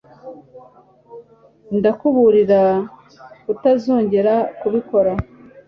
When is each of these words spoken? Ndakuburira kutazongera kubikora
Ndakuburira 1.77 2.61
kutazongera 3.43 4.33
kubikora 4.59 5.11